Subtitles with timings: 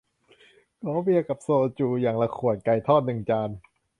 [0.81, 1.49] ขอเบียร์กับโซ
[1.79, 3.49] จู อย่างละขวด ไก่ทอดหนึ่งจาน